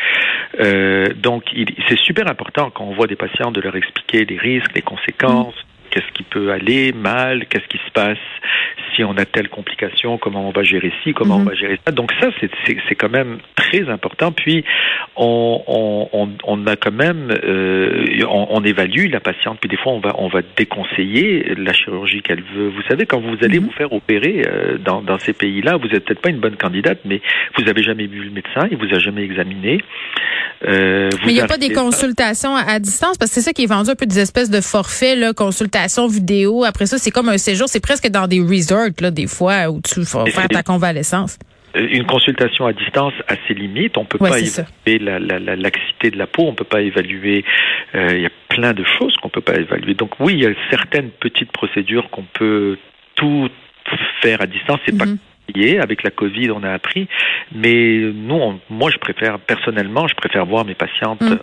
Euh, 0.60 1.08
donc, 1.14 1.44
c'est 1.88 1.98
super 1.98 2.30
important 2.30 2.70
quand 2.70 2.84
on 2.84 2.94
voit 2.94 3.08
des 3.08 3.16
patients 3.16 3.50
de 3.50 3.60
leur 3.60 3.74
expliquer 3.76 4.24
les 4.24 4.38
risques, 4.38 4.74
les 4.74 4.82
conséquences. 4.82 5.54
Qu'est-ce 5.94 6.12
qui 6.12 6.24
peut 6.24 6.50
aller 6.50 6.92
mal, 6.92 7.46
qu'est-ce 7.46 7.68
qui 7.68 7.78
se 7.78 7.90
passe 7.92 8.18
si 8.94 9.04
on 9.04 9.16
a 9.16 9.24
telle 9.24 9.48
complication, 9.48 10.18
comment 10.18 10.48
on 10.48 10.52
va 10.52 10.62
gérer 10.62 10.92
ci, 11.02 11.14
comment 11.14 11.36
on 11.36 11.40
mhm. 11.40 11.48
va 11.48 11.54
gérer 11.54 11.78
ça. 11.86 11.92
Donc 11.92 12.12
ça, 12.20 12.28
c'est 12.40 12.94
quand 12.94 13.08
même 13.08 13.38
très 13.56 13.88
important. 13.88 14.32
Puis 14.32 14.64
on, 15.16 15.62
on, 16.12 16.28
on 16.44 16.66
a 16.66 16.76
quand 16.76 16.92
même, 16.92 17.30
euh, 17.44 18.04
on, 18.28 18.46
on, 18.50 18.64
évalue 18.64 19.10
la 19.10 19.20
patiente. 19.20 19.58
Puis 19.60 19.68
des 19.68 19.76
fois, 19.76 19.92
on 19.92 20.00
va, 20.00 20.14
on 20.18 20.28
va 20.28 20.40
déconseiller 20.56 21.54
la 21.56 21.72
chirurgie 21.72 22.22
qu'elle 22.22 22.42
veut. 22.42 22.68
Vous 22.68 22.82
savez, 22.88 23.06
quand 23.06 23.20
vous 23.20 23.36
allez 23.42 23.58
mhm. 23.58 23.66
vous 23.66 23.72
faire 23.72 23.92
opérer 23.92 24.42
euh, 24.46 24.78
dans, 24.78 25.02
dans 25.02 25.18
ces 25.18 25.32
pays-là, 25.32 25.76
vous 25.76 25.88
n'êtes 25.88 26.04
peut-être 26.04 26.22
pas 26.22 26.30
une 26.30 26.40
bonne 26.40 26.56
candidate, 26.56 26.98
mais 27.04 27.20
vous 27.58 27.68
avez 27.68 27.82
jamais 27.82 28.06
vu 28.06 28.22
le 28.24 28.30
médecin, 28.30 28.68
il 28.70 28.76
vous 28.76 28.94
a 28.94 28.98
jamais 28.98 29.22
examiné. 29.22 29.78
Euh, 30.66 31.10
mais 31.24 31.32
il 31.32 31.34
n'y 31.34 31.40
a 31.40 31.46
pas 31.46 31.58
des 31.58 31.72
consultations 31.72 32.54
à, 32.56 32.78
distance? 32.78 33.18
Parce 33.18 33.30
que 33.30 33.34
c'est 33.34 33.40
ça 33.42 33.52
qui 33.52 33.64
est 33.64 33.66
vendu 33.66 33.90
un 33.90 33.94
peu 33.94 34.06
des 34.06 34.18
espèces 34.18 34.50
de 34.50 34.60
forfaits, 34.60 35.18
là, 35.18 35.32
consultations 35.32 36.06
vidéo. 36.06 36.64
Après 36.64 36.86
ça, 36.86 36.98
c'est 36.98 37.10
comme 37.10 37.28
un 37.28 37.38
séjour. 37.38 37.68
C'est 37.68 37.80
presque 37.80 38.08
dans 38.08 38.26
des 38.26 38.40
resorts 38.40 38.90
là, 39.00 39.10
des 39.10 39.26
fois, 39.26 39.68
où 39.68 39.80
tu 39.82 40.00
vas 40.00 40.26
faire 40.26 40.48
ta 40.48 40.62
convalescence 40.62 41.38
euh, 41.76 41.88
une 41.90 42.06
consultation 42.06 42.66
à 42.66 42.72
distance 42.72 43.12
a 43.28 43.34
ses 43.48 43.54
limites. 43.54 43.98
On 43.98 44.04
peut 44.04 44.18
pas 44.18 44.38
évaluer 44.38 44.98
la, 45.00 45.18
la, 45.18 45.56
laxité 45.56 46.10
de 46.10 46.18
la 46.18 46.26
peau, 46.26 46.44
on 46.46 46.54
peut 46.54 46.64
pas 46.64 46.82
évaluer. 46.82 47.44
Euh, 47.94 48.14
il 48.14 48.22
y 48.22 48.26
a 48.26 48.30
plein 48.48 48.72
de 48.72 48.84
choses 48.98 49.16
qu'on 49.16 49.28
peut 49.28 49.40
pas 49.40 49.56
évaluer. 49.56 49.94
Donc 49.94 50.12
oui, 50.20 50.34
il 50.34 50.42
y 50.42 50.46
a 50.46 50.52
certaines 50.70 51.10
petites 51.10 51.50
procédures 51.52 52.08
qu'on 52.10 52.24
peut 52.32 52.78
tout 53.16 53.48
faire 54.22 54.40
à 54.40 54.46
distance. 54.46 54.78
C'est 54.86 54.96
pas 54.96 55.06
avec 55.80 56.02
la 56.02 56.10
Covid, 56.10 56.50
on 56.50 56.62
a 56.62 56.70
appris. 56.70 57.08
Mais 57.54 57.98
nous, 58.14 58.60
moi, 58.70 58.90
je 58.90 58.98
préfère 58.98 59.38
personnellement, 59.38 60.08
je 60.08 60.14
préfère 60.14 60.46
voir 60.46 60.64
mes 60.64 60.74
patientes. 60.74 61.20
Mm 61.22 61.38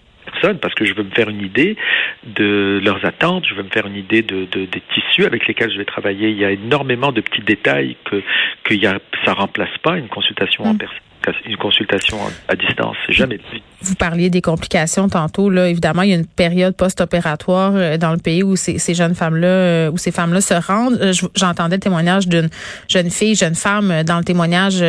parce 0.61 0.73
que 0.73 0.85
je 0.85 0.93
veux 0.93 1.03
me 1.03 1.11
faire 1.11 1.29
une 1.29 1.41
idée 1.41 1.77
de 2.23 2.79
leurs 2.83 3.05
attentes, 3.05 3.45
je 3.47 3.53
veux 3.53 3.63
me 3.63 3.69
faire 3.69 3.85
une 3.87 3.95
idée 3.95 4.21
de, 4.21 4.45
des 4.45 4.81
tissus 4.93 5.25
avec 5.25 5.47
lesquels 5.47 5.71
je 5.71 5.77
vais 5.77 5.85
travailler. 5.85 6.29
Il 6.29 6.37
y 6.37 6.45
a 6.45 6.51
énormément 6.51 7.11
de 7.11 7.21
petits 7.21 7.41
détails 7.41 7.95
que, 8.05 8.21
que 8.63 8.73
y 8.73 8.87
a, 8.87 8.99
ça 9.25 9.33
remplace 9.33 9.77
pas 9.83 9.97
une 9.97 10.07
consultation 10.07 10.63
en 10.63 10.73
mm. 10.73 10.77
personne 10.77 11.10
une 11.45 11.57
consultation 11.57 12.17
à 12.47 12.55
distance. 12.55 12.97
Jamais 13.09 13.39
Vous 13.81 13.95
parliez 13.95 14.29
des 14.29 14.41
complications 14.41 15.07
tantôt. 15.09 15.49
Là, 15.49 15.67
évidemment, 15.67 16.01
il 16.01 16.09
y 16.09 16.13
a 16.13 16.15
une 16.15 16.25
période 16.25 16.75
post-opératoire 16.75 17.73
euh, 17.75 17.97
dans 17.97 18.11
le 18.11 18.17
pays 18.17 18.43
où 18.43 18.55
ces, 18.55 18.93
jeunes 18.93 19.15
femmes-là, 19.15 19.47
euh, 19.47 19.91
où 19.91 19.97
ces 19.97 20.11
femmes-là 20.11 20.41
se 20.41 20.53
rendent. 20.53 20.97
Euh, 21.01 21.13
j'entendais 21.35 21.75
le 21.75 21.79
témoignage 21.81 22.27
d'une 22.27 22.49
jeune 22.87 23.09
fille, 23.09 23.35
jeune 23.35 23.55
femme, 23.55 24.03
dans 24.03 24.17
le 24.17 24.23
témoignage, 24.23 24.79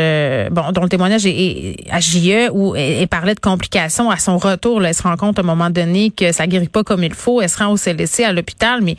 bon, 0.50 0.72
dont 0.72 0.82
le 0.82 0.88
témoignage 0.88 1.26
est, 1.26 1.76
à 1.90 2.00
JE, 2.00 2.50
où 2.52 2.74
elle, 2.76 3.08
parlait 3.08 3.34
de 3.34 3.40
complications 3.40 4.10
à 4.10 4.16
son 4.16 4.38
retour. 4.38 4.84
Elle 4.84 4.94
se 4.94 5.02
rend 5.02 5.16
compte 5.16 5.38
à 5.38 5.42
un 5.42 5.44
moment 5.44 5.70
donné 5.70 6.10
que 6.10 6.32
ça 6.32 6.46
guérit 6.46 6.68
pas 6.68 6.82
comme 6.84 7.04
il 7.04 7.14
faut. 7.14 7.40
Elle 7.40 7.48
se 7.48 7.58
rend 7.58 7.72
au 7.72 7.76
CLC 7.76 8.24
à 8.24 8.32
l'hôpital, 8.32 8.80
mais 8.82 8.96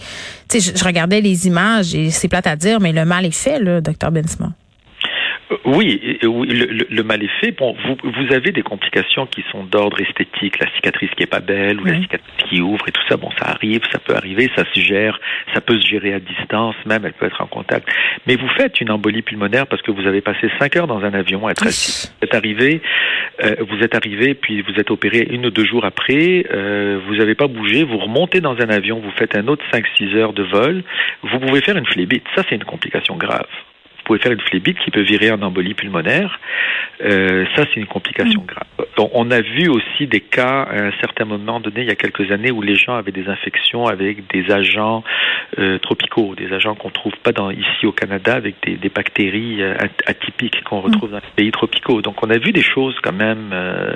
tu 0.49 0.59
sais, 0.59 0.73
je, 0.75 0.83
regardais 0.83 1.21
les 1.21 1.47
images 1.47 1.95
et 1.95 2.11
c'est 2.11 2.27
plate 2.27 2.47
à 2.47 2.55
dire, 2.55 2.79
mais 2.79 2.91
le 2.91 3.05
mal 3.05 3.25
est 3.25 3.31
fait, 3.31 3.59
là, 3.59 3.81
docteur 3.81 4.11
Bensma. 4.11 4.51
Oui, 5.65 6.17
le, 6.21 6.85
le, 6.89 7.03
mal 7.03 7.23
est 7.23 7.39
fait. 7.39 7.51
Bon, 7.51 7.75
vous, 7.85 7.97
vous 8.03 8.33
avez 8.33 8.51
des 8.51 8.63
complications 8.63 9.25
qui 9.25 9.43
sont 9.51 9.63
d'ordre 9.63 9.99
esthétique, 9.99 10.59
la 10.59 10.67
cicatrice 10.75 11.09
qui 11.11 11.23
est 11.23 11.27
pas 11.27 11.41
belle 11.41 11.79
ou 11.79 11.85
la 11.85 11.99
cicatrice 11.99 12.49
qui 12.49 12.61
ouvre 12.61 12.87
et 12.87 12.91
tout 12.91 13.01
ça. 13.07 13.17
Bon, 13.17 13.29
ça 13.39 13.49
arrive, 13.49 13.81
ça 13.91 13.99
peut 13.99 14.15
arriver, 14.15 14.49
ça 14.55 14.63
se 14.73 14.79
gère, 14.79 15.19
ça 15.53 15.61
peut 15.61 15.79
se 15.79 15.87
gérer 15.87 16.13
à 16.13 16.19
distance, 16.19 16.75
même 16.85 17.05
elle 17.05 17.13
peut 17.13 17.25
être 17.25 17.41
en 17.41 17.47
contact. 17.47 17.87
Mais 18.25 18.35
vous 18.35 18.47
faites 18.57 18.79
une 18.81 18.91
embolie 18.91 19.21
pulmonaire 19.21 19.67
parce 19.67 19.81
que 19.81 19.91
vous 19.91 20.07
avez 20.07 20.21
passé 20.21 20.49
cinq 20.59 20.75
heures 20.75 20.87
dans 20.87 21.03
un 21.03 21.13
avion 21.13 21.47
à 21.47 21.51
être 21.51 21.67
assis. 21.67 22.09
Vous 22.21 22.25
êtes 22.25 22.35
arrivé, 22.35 22.81
euh, 23.43 23.55
vous 23.67 23.83
êtes 23.83 23.95
arrivé, 23.95 24.33
puis 24.33 24.61
vous 24.61 24.73
êtes 24.79 24.91
opéré 24.91 25.27
une 25.29 25.45
ou 25.45 25.51
deux 25.51 25.65
jours 25.65 25.85
après. 25.85 26.45
Euh, 26.51 26.99
vous 27.05 27.15
n'avez 27.15 27.35
pas 27.35 27.47
bougé, 27.47 27.83
vous 27.83 27.97
remontez 27.97 28.39
dans 28.39 28.55
un 28.57 28.69
avion, 28.69 28.99
vous 28.99 29.11
faites 29.11 29.35
un 29.35 29.47
autre 29.47 29.63
cinq, 29.71 29.85
six 29.97 30.15
heures 30.15 30.33
de 30.33 30.43
vol. 30.43 30.83
Vous 31.23 31.39
pouvez 31.39 31.61
faire 31.61 31.77
une 31.77 31.85
phlébite. 31.85 32.25
Ça, 32.35 32.43
c'est 32.49 32.55
une 32.55 32.63
complication 32.63 33.15
grave 33.15 33.47
pouvez 34.03 34.19
faire 34.19 34.31
une 34.31 34.41
phlébite 34.41 34.77
qui 34.79 34.91
peut 34.91 35.01
virer 35.01 35.31
en 35.31 35.41
embolie 35.41 35.73
pulmonaire. 35.73 36.39
Euh, 37.03 37.45
ça, 37.55 37.65
c'est 37.65 37.79
une 37.79 37.87
complication 37.87 38.41
mm. 38.41 38.45
grave. 38.45 39.09
On, 39.13 39.31
a 39.31 39.41
vu 39.41 39.69
aussi 39.69 40.07
des 40.07 40.19
cas 40.19 40.63
à 40.63 40.83
un 40.83 40.91
certain 41.01 41.25
moment 41.25 41.59
donné, 41.59 41.81
il 41.81 41.87
y 41.87 41.91
a 41.91 41.95
quelques 41.95 42.31
années, 42.31 42.51
où 42.51 42.61
les 42.61 42.75
gens 42.75 42.95
avaient 42.95 43.11
des 43.11 43.27
infections 43.27 43.87
avec 43.87 44.27
des 44.31 44.51
agents 44.51 45.03
euh, 45.59 45.77
tropicaux, 45.79 46.35
des 46.35 46.51
agents 46.53 46.75
qu'on 46.75 46.89
trouve 46.89 47.13
pas 47.23 47.31
dans, 47.31 47.51
ici 47.51 47.85
au 47.85 47.91
Canada, 47.91 48.33
avec 48.33 48.55
des, 48.65 48.75
des 48.77 48.89
bactéries 48.89 49.61
euh, 49.61 49.75
atypiques 50.05 50.63
qu'on 50.63 50.81
retrouve 50.81 51.09
mm. 51.09 51.13
dans 51.13 51.19
les 51.19 51.33
pays 51.35 51.51
tropicaux. 51.51 52.01
Donc, 52.01 52.23
on 52.23 52.29
a 52.29 52.37
vu 52.37 52.51
des 52.51 52.61
choses 52.61 52.95
quand 53.03 53.13
même 53.13 53.51
euh, 53.53 53.93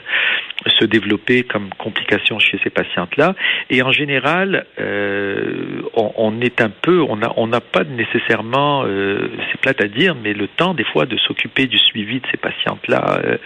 se 0.80 0.86
développer 0.86 1.44
comme 1.44 1.70
complications 1.78 2.40
chez 2.40 2.60
ces 2.64 2.70
patientes-là. 2.70 3.36
Et 3.70 3.82
en 3.82 3.92
général, 3.92 4.66
euh, 4.80 5.82
on, 5.94 6.12
on, 6.18 6.42
est 6.42 6.62
un 6.62 6.70
peu, 6.70 7.02
on 7.02 7.18
n'a 7.18 7.32
on 7.38 7.48
n'a 7.48 7.62
pas 7.62 7.84
nécessairement, 7.84 8.84
euh, 8.86 9.30
c'est 9.52 9.60
plate 9.62 9.82
à 9.82 9.88
dire, 9.88 10.16
mais 10.16 10.34
le 10.34 10.48
temps 10.48 10.74
des 10.74 10.84
fois 10.84 11.06
de 11.06 11.18
s'occuper 11.18 11.68
du 11.68 11.78
suivi 11.78 12.20
de 12.20 12.28
ces 12.32 12.38
patientes-là 12.38 13.22
euh, 13.24 13.38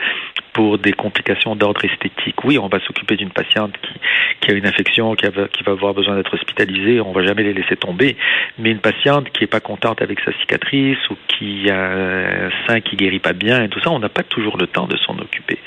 pour 0.54 0.78
des 0.78 0.94
complications 0.94 1.56
d'ordre 1.56 1.84
esthétique. 1.86 2.44
Oui, 2.44 2.58
on 2.58 2.68
va 2.68 2.80
s'occuper 2.80 3.16
d'une 3.16 3.30
patiente 3.30 3.74
qui, 3.82 3.94
qui, 4.42 4.52
a 4.52 4.54
une 4.54 4.66
infection, 4.66 5.16
qui, 5.16 5.26
qui 5.28 5.64
va 5.64 5.72
avoir 5.72 5.94
besoin 5.94 6.16
d'être 6.16 6.34
hospitalisée, 6.34 7.02
on 7.02 7.12
va 7.12 7.24
jamais 7.24 7.44
les 7.44 7.54
laisser 7.54 7.76
tomber. 7.76 8.18
Mais 8.58 8.72
une 8.72 8.80
patiente 8.80 9.30
qui 9.32 9.44
est 9.44 9.48
pas 9.48 9.60
contente 9.60 10.02
avec 10.02 10.20
sa 10.22 10.32
cicatrice 10.40 10.98
ou 11.10 11.16
qui 11.28 11.70
a 11.70 11.92
un 11.92 12.52
sein 12.68 12.82
qui 12.82 12.96
guérit 12.96 13.20
pas 13.20 13.34
bien 13.34 13.64
et 13.64 13.70
tout 13.70 13.80
ça, 13.80 13.92
on 13.92 14.00
n'a 14.00 14.10
pas 14.10 14.24
toujours 14.24 14.58
le 14.58 14.68
temps 14.68 14.88
de 14.88 14.98
s'en 14.98 15.18
occuper. 15.18 15.58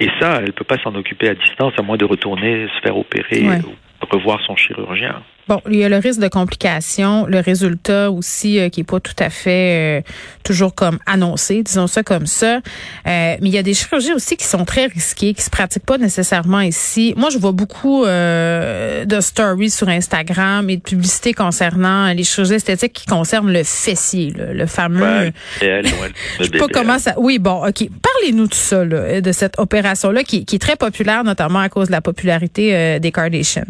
Et 0.00 0.08
ça, 0.20 0.40
elle 0.42 0.52
peut 0.52 0.64
pas 0.64 0.78
s'en 0.78 0.94
occuper 0.94 1.28
à 1.28 1.34
distance 1.34 1.72
à 1.78 1.82
moins 1.82 1.96
de 1.96 2.04
retourner 2.04 2.66
se 2.74 2.80
faire 2.80 2.96
opérer 2.96 3.44
ou 3.44 4.06
revoir 4.10 4.40
son 4.46 4.56
chirurgien. 4.56 5.22
Bon, 5.46 5.60
il 5.68 5.76
y 5.76 5.84
a 5.84 5.90
le 5.90 5.98
risque 5.98 6.20
de 6.20 6.28
complications, 6.28 7.26
le 7.26 7.38
résultat 7.40 8.10
aussi 8.10 8.58
euh, 8.58 8.70
qui 8.70 8.80
est 8.80 8.84
pas 8.84 8.98
tout 8.98 9.16
à 9.18 9.28
fait 9.28 10.00
euh, 10.00 10.10
toujours 10.42 10.74
comme 10.74 10.98
annoncé, 11.04 11.62
disons 11.62 11.86
ça 11.86 12.02
comme 12.02 12.26
ça. 12.26 12.56
Euh, 12.56 12.60
mais 13.04 13.38
il 13.42 13.50
y 13.50 13.58
a 13.58 13.62
des 13.62 13.74
chirurgies 13.74 14.14
aussi 14.14 14.38
qui 14.38 14.46
sont 14.46 14.64
très 14.64 14.86
risquées, 14.86 15.34
qui 15.34 15.42
se 15.42 15.50
pratiquent 15.50 15.84
pas 15.84 15.98
nécessairement 15.98 16.60
ici. 16.60 17.12
Moi, 17.18 17.28
je 17.28 17.36
vois 17.36 17.52
beaucoup 17.52 18.04
de 18.04 19.20
stories 19.20 19.70
sur 19.70 19.88
Instagram 19.88 20.68
et 20.70 20.76
de 20.76 20.82
publicités 20.82 21.34
concernant 21.34 22.12
les 22.12 22.24
chirurgies 22.24 22.54
esthétiques 22.54 22.92
qui 22.94 23.06
concernent 23.06 23.52
le 23.52 23.64
fessier, 23.64 24.32
le 24.36 24.66
fameux. 24.66 25.02
Ouais, 25.02 25.32
je 25.60 26.44
sais 26.44 26.50
pas 26.58 26.68
comment 26.68 26.98
ça. 26.98 27.14
Oui, 27.18 27.38
bon, 27.38 27.66
ok. 27.66 27.88
Parlez-nous 28.02 28.46
de 28.46 28.54
ça, 28.54 28.84
là, 28.84 29.20
de 29.20 29.32
cette 29.32 29.58
opération-là 29.58 30.22
qui, 30.24 30.44
qui, 30.44 30.56
est 30.56 30.58
très 30.58 30.76
populaire, 30.76 31.24
notamment 31.24 31.60
à 31.60 31.68
cause 31.68 31.88
de 31.88 31.92
la 31.92 32.00
popularité 32.00 32.98
des 32.98 33.12
Kardashians. 33.12 33.64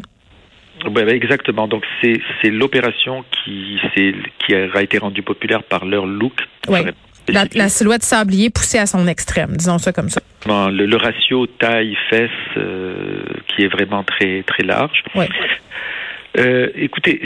Oui, 0.87 1.03
exactement. 1.09 1.69
Donc 1.69 1.85
c'est 2.01 2.21
c'est 2.41 2.51
l'opération 2.51 3.25
qui 3.31 3.79
c'est 3.95 4.15
qui 4.39 4.55
a 4.55 4.83
été 4.83 4.99
rendue 4.99 5.23
populaire 5.23 5.63
par 5.63 5.85
leur 5.85 6.07
look. 6.07 6.35
Ouais. 6.69 6.85
La, 7.27 7.45
la, 7.55 7.71
silhouette 7.71 8.03
sablier 8.03 8.51
poussée 8.51 8.77
à 8.79 8.85
son 8.85 9.07
extrême, 9.09 9.57
disons 9.57 9.79
ça 9.79 9.95
comme 9.95 10.11
ça. 10.11 10.21
Le, 10.47 10.85
le 10.85 10.97
ratio 10.97 11.47
taille-fesse 11.47 12.31
euh, 12.59 13.23
qui 13.49 13.63
est 13.63 13.69
vraiment 13.69 14.05
très 14.05 14.43
très 14.43 14.63
large. 14.63 15.03
Ouais. 15.15 15.29
Euh, 16.37 16.69
écoutez, 16.75 17.23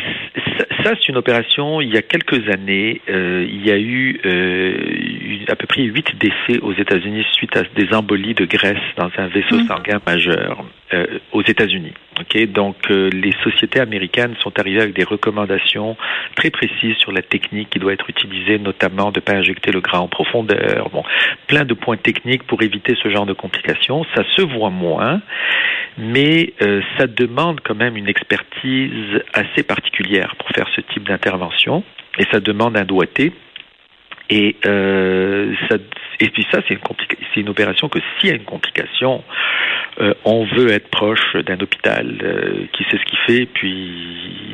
ça, 0.84 0.92
c'est 0.94 1.08
une 1.08 1.16
opération. 1.16 1.80
Il 1.80 1.92
y 1.92 1.96
a 1.96 2.02
quelques 2.02 2.48
années, 2.50 3.00
euh, 3.08 3.46
il 3.48 3.66
y 3.66 3.70
a 3.70 3.78
eu 3.78 4.20
euh, 4.24 5.44
à 5.48 5.56
peu 5.56 5.66
près 5.66 5.82
huit 5.82 6.06
décès 6.18 6.60
aux 6.60 6.74
États-Unis 6.74 7.24
suite 7.32 7.56
à 7.56 7.62
des 7.74 7.92
embolies 7.94 8.34
de 8.34 8.44
graisse 8.44 8.76
dans 8.96 9.10
un 9.16 9.28
vaisseau 9.28 9.56
mmh. 9.56 9.66
sanguin 9.66 10.00
majeur 10.06 10.64
euh, 10.92 11.18
aux 11.32 11.42
États-Unis. 11.42 11.94
Donc 12.46 12.76
euh, 12.90 13.10
les 13.10 13.32
sociétés 13.42 13.80
américaines 13.80 14.34
sont 14.40 14.58
arrivées 14.58 14.82
avec 14.82 14.94
des 14.94 15.04
recommandations 15.04 15.96
très 16.34 16.50
précises 16.50 16.96
sur 16.98 17.12
la 17.12 17.22
technique 17.22 17.70
qui 17.70 17.78
doit 17.78 17.92
être 17.92 18.08
utilisée, 18.10 18.58
notamment 18.58 19.10
de 19.10 19.18
ne 19.18 19.24
pas 19.24 19.34
injecter 19.34 19.72
le 19.72 19.80
gras 19.80 19.98
en 19.98 20.08
profondeur. 20.08 20.90
Bon, 20.90 21.02
plein 21.46 21.64
de 21.64 21.74
points 21.74 21.96
techniques 21.96 22.44
pour 22.44 22.62
éviter 22.62 22.96
ce 23.02 23.08
genre 23.08 23.26
de 23.26 23.32
complications. 23.32 24.04
Ça 24.14 24.22
se 24.36 24.42
voit 24.42 24.70
moins, 24.70 25.20
mais 25.96 26.52
euh, 26.62 26.80
ça 26.98 27.06
demande 27.06 27.60
quand 27.64 27.74
même 27.74 27.96
une 27.96 28.08
expertise 28.08 29.22
assez 29.32 29.62
particulière 29.62 30.34
pour 30.36 30.48
faire 30.50 30.68
ce 30.74 30.80
type 30.80 31.08
d'intervention, 31.08 31.82
et 32.18 32.24
ça 32.30 32.40
demande 32.40 32.76
un 32.76 32.84
doigté. 32.84 33.32
Et, 34.30 34.56
euh, 34.66 35.54
ça, 35.68 35.76
et 36.20 36.28
puis 36.28 36.46
ça, 36.50 36.60
c'est 36.68 36.74
une, 36.74 36.80
c'est 37.32 37.40
une 37.40 37.48
opération 37.48 37.88
que 37.88 37.98
s'il 38.18 38.30
y 38.30 38.32
a 38.32 38.36
une 38.36 38.44
complication, 38.44 39.22
euh, 40.00 40.14
on 40.24 40.44
veut 40.44 40.70
être 40.70 40.88
proche 40.88 41.34
d'un 41.34 41.58
hôpital 41.60 42.18
euh, 42.22 42.66
qui 42.72 42.84
sait 42.84 42.98
ce 42.98 43.04
qu'il 43.04 43.18
fait, 43.26 43.46
puis 43.46 44.44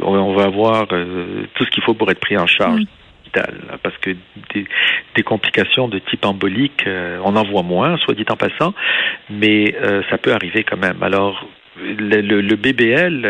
on 0.00 0.34
va 0.34 0.44
avoir 0.44 0.88
euh, 0.92 1.44
tout 1.54 1.64
ce 1.64 1.70
qu'il 1.70 1.82
faut 1.84 1.94
pour 1.94 2.10
être 2.10 2.20
pris 2.20 2.36
en 2.36 2.46
charge. 2.46 2.80
Mm. 2.80 2.86
Parce 3.82 3.96
que 3.98 4.10
des, 4.52 4.66
des, 5.14 5.22
complications 5.22 5.88
de 5.88 5.98
type 6.00 6.26
embolique, 6.26 6.84
on 7.24 7.34
en 7.34 7.44
voit 7.44 7.62
moins, 7.62 7.96
soit 7.96 8.14
dit 8.14 8.26
en 8.28 8.36
passant, 8.36 8.74
mais 9.30 9.74
ça 10.10 10.18
peut 10.18 10.34
arriver 10.34 10.64
quand 10.64 10.76
même. 10.76 11.02
Alors, 11.02 11.48
le, 11.80 12.20
le, 12.20 12.42
le 12.42 12.56
BBL, 12.56 13.26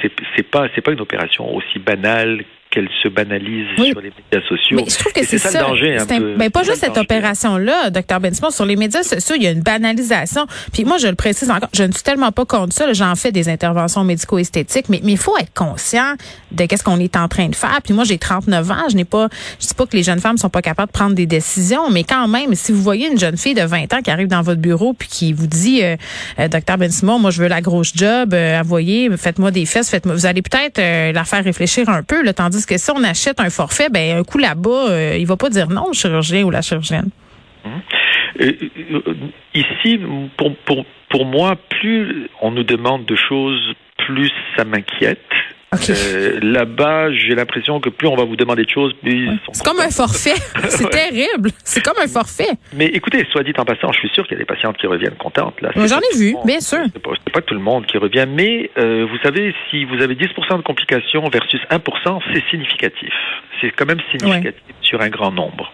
c'est 0.00 0.50
pas 0.50 0.68
c'est 0.74 0.80
pas 0.80 0.92
une 0.92 1.02
opération 1.02 1.54
aussi 1.54 1.78
banale 1.78 2.44
qu'elle 2.72 2.88
se 3.02 3.08
banalise 3.08 3.66
sur 3.76 4.00
les 4.00 4.10
médias 4.10 4.48
sociaux. 4.48 4.78
Mais 4.78 4.84
je 4.88 4.98
trouve 4.98 5.12
que 5.12 5.24
c'est 5.24 5.38
ça, 5.38 5.50
le 5.50 5.66
danger. 5.66 5.96
Un, 5.98 6.06
peu, 6.06 6.34
ben, 6.36 6.50
pas 6.50 6.62
juste 6.62 6.78
cette 6.78 6.96
opération-là, 6.96 7.90
docteur 7.90 8.18
Bensmore, 8.18 8.52
sur 8.52 8.64
les 8.64 8.76
médias 8.76 9.02
sociaux, 9.02 9.36
il 9.36 9.42
y 9.42 9.46
a 9.46 9.50
une 9.50 9.60
banalisation. 9.60 10.46
Puis 10.72 10.84
moi, 10.84 10.96
je 10.98 11.06
le 11.06 11.14
précise 11.14 11.50
encore, 11.50 11.68
je 11.74 11.84
ne 11.84 11.92
suis 11.92 12.02
tellement 12.02 12.32
pas 12.32 12.46
contre 12.46 12.72
ça. 12.72 12.92
J'en 12.92 13.14
fais 13.14 13.30
des 13.30 13.48
interventions 13.48 14.04
médico-esthétiques, 14.04 14.88
mais 14.88 15.00
il 15.04 15.18
faut 15.18 15.36
être 15.36 15.52
conscient 15.54 16.14
de 16.50 16.64
qu'est-ce 16.64 16.82
qu'on 16.82 16.98
est 16.98 17.16
en 17.16 17.28
train 17.28 17.48
de 17.48 17.54
faire. 17.54 17.80
Puis 17.84 17.92
moi, 17.92 18.04
j'ai 18.04 18.18
39 18.18 18.70
ans, 18.70 18.88
je 18.90 18.96
n'ai 18.96 19.04
pas, 19.04 19.28
je 19.60 19.66
dis 19.66 19.74
pas 19.74 19.86
que 19.86 19.96
les 19.96 20.02
jeunes 20.02 20.20
femmes 20.20 20.38
sont 20.38 20.50
pas 20.50 20.62
capables 20.62 20.90
de 20.90 20.96
prendre 20.96 21.14
des 21.14 21.26
décisions, 21.26 21.90
mais 21.90 22.04
quand 22.04 22.26
même, 22.26 22.54
si 22.54 22.72
vous 22.72 22.82
voyez 22.82 23.08
une 23.08 23.18
jeune 23.18 23.36
fille 23.36 23.54
de 23.54 23.62
20 23.62 23.92
ans 23.92 24.00
qui 24.02 24.10
arrive 24.10 24.28
dans 24.28 24.42
votre 24.42 24.60
bureau 24.60 24.94
puis 24.94 25.08
qui 25.08 25.32
vous 25.34 25.46
dit, 25.46 25.82
euh, 25.82 25.96
euh 26.38 26.48
docteur 26.48 26.78
Bensmore, 26.78 27.18
moi, 27.18 27.30
je 27.30 27.42
veux 27.42 27.48
la 27.48 27.60
grosse 27.60 27.92
job, 27.94 28.32
euh, 28.32 28.62
voyez, 28.64 29.10
faites-moi 29.16 29.50
des 29.50 29.66
fesses, 29.66 29.90
faites-moi, 29.90 30.14
vous 30.14 30.26
allez 30.26 30.42
peut-être 30.42 30.78
euh, 30.78 31.12
la 31.12 31.24
faire 31.24 31.44
réfléchir 31.44 31.88
un 31.88 32.02
peu, 32.02 32.22
le 32.22 32.32
tandis 32.32 32.61
que 32.66 32.78
si 32.78 32.90
on 32.90 33.02
achète 33.04 33.40
un 33.40 33.50
forfait, 33.50 33.88
ben 33.90 34.18
un 34.18 34.24
coup 34.24 34.38
là-bas, 34.38 34.90
euh, 34.90 35.16
il 35.18 35.26
va 35.26 35.36
pas 35.36 35.50
dire 35.50 35.68
non, 35.68 35.88
le 35.88 35.94
chirurgien 35.94 36.44
ou 36.44 36.50
la 36.50 36.62
chirurgienne. 36.62 37.10
Hum. 37.64 37.80
Euh, 38.40 38.52
euh, 38.92 39.14
ici, 39.54 40.00
pour, 40.36 40.56
pour, 40.64 40.84
pour 41.10 41.26
moi, 41.26 41.56
plus 41.80 42.28
on 42.40 42.50
nous 42.50 42.64
demande 42.64 43.04
de 43.04 43.16
choses, 43.16 43.74
plus 43.98 44.30
ça 44.56 44.64
m'inquiète. 44.64 45.20
Euh, 45.90 46.38
là-bas, 46.42 47.12
j'ai 47.12 47.34
l'impression 47.34 47.80
que 47.80 47.88
plus 47.88 48.06
on 48.06 48.14
va 48.14 48.24
vous 48.24 48.36
demander 48.36 48.64
de 48.64 48.70
choses, 48.70 48.92
plus... 49.02 49.28
C'est 49.52 49.64
comme 49.64 49.80
un 49.80 49.90
forfait. 49.90 50.34
C'est 50.68 50.90
terrible. 50.90 51.50
C'est 51.64 51.82
comme 51.82 51.98
un 52.02 52.06
forfait. 52.06 52.50
Mais 52.74 52.86
écoutez, 52.86 53.26
soit 53.30 53.42
dit 53.42 53.52
en 53.56 53.64
passant, 53.64 53.92
je 53.92 53.98
suis 53.98 54.10
sûr 54.10 54.24
qu'il 54.24 54.32
y 54.32 54.36
a 54.36 54.38
des 54.38 54.44
patientes 54.44 54.76
qui 54.76 54.86
reviennent 54.86 55.16
contentes. 55.16 55.60
Là, 55.60 55.70
J'en 55.74 55.98
ai 55.98 56.16
vu, 56.16 56.36
bien 56.44 56.60
sûr. 56.60 56.80
C'est 56.92 57.02
pas, 57.02 57.10
pas, 57.32 57.40
tout 57.40 57.54
le 57.54 57.60
monde 57.60 57.86
qui 57.86 57.98
revient, 57.98 58.26
mais 58.28 58.70
euh, 58.78 59.06
vous 59.10 59.18
savez, 59.22 59.54
si 59.70 59.84
vous 59.84 60.02
avez 60.02 60.14
10% 60.14 60.58
de 60.58 60.62
complications 60.62 61.28
versus 61.28 61.60
1%, 61.70 62.20
c'est 62.32 62.44
significatif. 62.50 63.12
C'est 63.60 63.70
quand 63.70 63.86
même 63.86 64.00
significatif 64.10 64.62
sur 64.82 65.00
un 65.00 65.08
grand 65.08 65.32
nombre. 65.32 65.72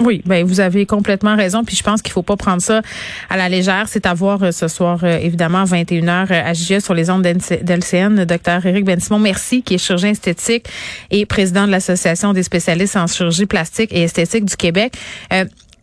Oui, 0.00 0.22
ben 0.24 0.44
vous 0.44 0.60
avez 0.60 0.86
complètement 0.86 1.36
raison. 1.36 1.64
Puis 1.64 1.76
je 1.76 1.82
pense 1.82 2.00
qu'il 2.00 2.12
faut 2.12 2.22
pas 2.22 2.36
prendre 2.36 2.62
ça 2.62 2.82
à 3.28 3.36
la 3.36 3.48
légère. 3.48 3.86
C'est 3.88 4.06
à 4.06 4.14
voir 4.14 4.42
euh, 4.42 4.50
ce 4.50 4.68
soir, 4.68 5.00
euh, 5.02 5.18
évidemment, 5.18 5.64
21h 5.64 6.32
euh, 6.32 6.42
à 6.44 6.52
JE 6.54 6.80
sur 6.80 6.94
les 6.94 7.10
ondes 7.10 7.22
d'LCN. 7.22 8.24
Docteur 8.24 8.64
Éric 8.64 8.84
Bensimon, 8.84 9.18
merci, 9.18 9.62
qui 9.62 9.74
est 9.74 9.78
chirurgien 9.78 10.10
esthétique 10.10 10.66
et 11.10 11.26
président 11.26 11.66
de 11.66 11.70
l'Association 11.70 12.32
des 12.32 12.42
spécialistes 12.42 12.96
en 12.96 13.06
chirurgie 13.06 13.46
plastique 13.46 13.92
et 13.92 14.02
esthétique 14.02 14.46
du 14.46 14.56
Québec. 14.56 14.94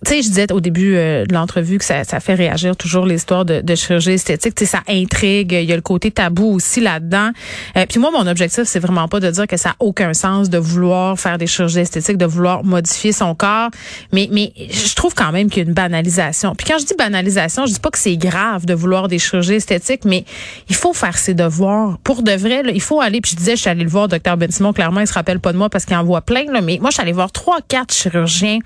Tu 0.06 0.12
sais, 0.12 0.22
je 0.22 0.28
disais 0.30 0.52
au 0.54 0.62
début 0.62 0.96
euh, 0.96 1.26
de 1.26 1.34
l'entrevue 1.34 1.78
que 1.78 1.84
ça, 1.84 2.06
ça, 2.06 2.22
fait 2.22 2.34
réagir 2.34 2.78
toujours 2.78 3.06
l'histoire 3.06 3.44
de, 3.44 3.60
de 3.60 3.76
chirurgie 3.76 4.12
esthétique. 4.12 4.56
Tu 4.56 4.66
sais, 4.66 4.72
ça 4.72 4.84
intrigue. 4.88 5.52
Il 5.52 5.70
y 5.70 5.74
a 5.74 5.76
le 5.76 5.82
côté 5.82 6.10
tabou 6.10 6.54
aussi 6.54 6.80
là-dedans. 6.80 7.32
Euh, 7.76 7.86
puis 7.88 8.00
moi, 8.00 8.10
mon 8.10 8.26
objectif, 8.26 8.64
c'est 8.64 8.80
vraiment 8.80 9.10
pas 9.10 9.20
de 9.20 9.30
dire 9.30 9.46
que 9.46 9.58
ça 9.58 9.72
a 9.72 9.76
aucun 9.80 10.14
sens 10.14 10.50
de 10.50 10.58
vouloir 10.58 11.20
faire 11.20 11.38
des 11.38 11.48
chirurgies 11.48 11.80
esthétiques, 11.80 12.16
de 12.16 12.26
vouloir 12.26 12.64
modifier 12.64 13.12
son 13.12 13.36
corps. 13.36 13.72
Mais, 14.14 14.30
mais 14.32 14.54
je 14.56 14.96
trouve 14.96 15.14
quand 15.14 15.34
même 15.34 15.50
qu'il 15.50 15.64
y 15.64 15.66
a 15.66 15.68
une 15.68 15.76
banalisation. 15.76 16.56
Puis 16.56 16.66
quand 16.66 16.80
je 16.80 16.86
dis 16.86 16.96
banalisation, 16.98 17.66
je 17.66 17.74
dis 17.74 17.80
pas 17.82 17.92
que 17.92 18.00
c'est 18.00 18.16
grave 18.16 18.66
de 18.66 18.74
vouloir 18.74 19.10
des 19.10 19.20
chirurgies 19.20 19.56
esthétiques, 19.56 20.06
mais 20.06 20.24
il 20.70 20.76
faut 20.76 20.94
faire 20.94 21.18
ses 21.18 21.34
devoirs. 21.34 21.98
Pour 22.06 22.24
de 22.24 22.32
vrai, 22.32 22.64
là, 22.64 22.72
il 22.74 22.82
faut 22.82 23.02
aller. 23.02 23.20
Puis 23.20 23.32
je 23.34 23.36
disais, 23.36 23.58
je 23.58 23.62
suis 23.62 23.70
allée 23.70 23.84
le 23.84 23.90
voir, 23.90 24.08
docteur 24.08 24.38
Ben 24.38 24.50
Simon. 24.50 24.72
Clairement, 24.72 25.02
il 25.02 25.08
se 25.08 25.14
rappelle 25.14 25.42
pas 25.42 25.52
de 25.52 25.58
moi 25.58 25.70
parce 25.70 25.84
qu'il 25.84 25.98
en 25.98 26.06
voit 26.06 26.22
plein. 26.22 26.46
Là, 26.54 26.62
mais 26.62 26.78
moi, 26.80 26.90
je 26.90 26.94
suis 26.94 27.02
allée 27.02 27.12
voir 27.12 27.34
trois, 27.34 27.60
quatre 27.68 27.94
chirurgiens 27.94 28.60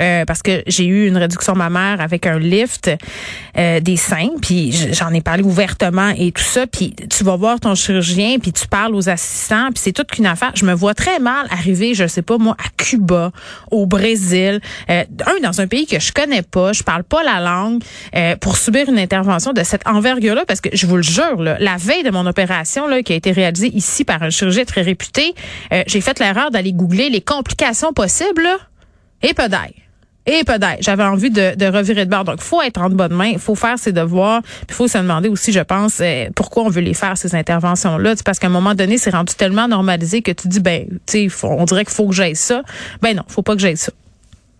euh, 0.00 0.24
parce 0.24 0.42
que 0.42 0.64
j'ai 0.80 0.86
eu 0.86 1.06
une 1.06 1.18
réduction 1.18 1.54
mammaire 1.54 2.00
avec 2.00 2.26
un 2.26 2.38
lift 2.38 2.90
euh, 3.58 3.80
des 3.80 3.98
seins, 3.98 4.30
puis 4.40 4.72
j'en 4.92 5.12
ai 5.12 5.20
parlé 5.20 5.42
ouvertement 5.42 6.08
et 6.16 6.32
tout 6.32 6.42
ça, 6.42 6.66
puis 6.66 6.94
tu 7.10 7.22
vas 7.22 7.36
voir 7.36 7.60
ton 7.60 7.74
chirurgien, 7.74 8.38
puis 8.38 8.50
tu 8.50 8.66
parles 8.66 8.94
aux 8.94 9.10
assistants, 9.10 9.68
puis 9.74 9.82
c'est 9.82 9.92
toute 9.92 10.10
qu'une 10.10 10.24
affaire. 10.24 10.52
Je 10.54 10.64
me 10.64 10.72
vois 10.72 10.94
très 10.94 11.18
mal 11.18 11.46
arriver, 11.50 11.92
je 11.92 12.06
sais 12.06 12.22
pas 12.22 12.38
moi, 12.38 12.56
à 12.58 12.82
Cuba, 12.82 13.30
au 13.70 13.84
Brésil, 13.84 14.60
euh, 14.88 15.04
un 15.26 15.40
dans 15.42 15.60
un 15.60 15.66
pays 15.66 15.86
que 15.86 16.00
je 16.00 16.12
connais 16.12 16.42
pas, 16.42 16.72
je 16.72 16.82
parle 16.82 17.04
pas 17.04 17.22
la 17.22 17.40
langue, 17.40 17.82
euh, 18.16 18.36
pour 18.36 18.56
subir 18.56 18.88
une 18.88 18.98
intervention 18.98 19.52
de 19.52 19.62
cette 19.62 19.86
envergure-là, 19.86 20.44
parce 20.48 20.62
que 20.62 20.70
je 20.72 20.86
vous 20.86 20.96
le 20.96 21.02
jure, 21.02 21.42
là, 21.42 21.58
la 21.60 21.76
veille 21.76 22.04
de 22.04 22.10
mon 22.10 22.24
opération 22.24 22.88
là, 22.88 23.02
qui 23.02 23.12
a 23.12 23.16
été 23.16 23.32
réalisée 23.32 23.68
ici 23.68 24.04
par 24.04 24.22
un 24.22 24.30
chirurgien 24.30 24.64
très 24.64 24.80
réputé, 24.80 25.34
euh, 25.74 25.82
j'ai 25.86 26.00
fait 26.00 26.18
l'erreur 26.20 26.50
d'aller 26.50 26.72
googler 26.72 27.10
les 27.10 27.20
complications 27.20 27.92
possibles, 27.92 28.42
là, 28.42 28.56
et 29.22 29.34
pas 29.34 29.50
d'ail. 29.50 29.74
Et 30.32 30.44
peut-être, 30.44 30.80
j'avais 30.80 31.02
envie 31.02 31.30
de, 31.30 31.56
de, 31.56 31.66
revirer 31.66 32.04
de 32.04 32.10
bord. 32.10 32.22
Donc, 32.22 32.40
faut 32.40 32.62
être 32.62 32.80
en 32.80 32.88
bonne 32.88 33.12
main, 33.12 33.32
faut 33.36 33.56
faire 33.56 33.76
ses 33.80 33.90
devoirs. 33.90 34.42
Il 34.68 34.74
faut 34.74 34.86
se 34.86 34.96
demander 34.96 35.28
aussi, 35.28 35.50
je 35.50 35.58
pense, 35.58 35.98
euh, 36.00 36.26
pourquoi 36.36 36.62
on 36.62 36.68
veut 36.68 36.82
les 36.82 36.94
faire, 36.94 37.18
ces 37.18 37.34
interventions-là. 37.34 38.14
Parce 38.24 38.38
qu'à 38.38 38.46
un 38.46 38.50
moment 38.50 38.76
donné, 38.76 38.96
c'est 38.96 39.10
rendu 39.10 39.34
tellement 39.34 39.66
normalisé 39.66 40.22
que 40.22 40.30
tu 40.30 40.46
dis, 40.46 40.60
ben, 40.60 40.86
tu 41.04 41.28
sais, 41.28 41.44
on 41.44 41.64
dirait 41.64 41.84
qu'il 41.84 41.94
faut 41.94 42.06
que 42.06 42.14
j'aille 42.14 42.36
ça. 42.36 42.62
Ben 43.02 43.16
non, 43.16 43.24
faut 43.26 43.42
pas 43.42 43.56
que 43.56 43.60
j'aille 43.60 43.76
ça. 43.76 43.90